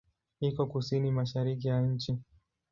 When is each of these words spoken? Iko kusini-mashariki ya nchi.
Iko 0.41 0.63
kusini-mashariki 0.71 1.67
ya 1.67 1.77
nchi. 1.91 2.11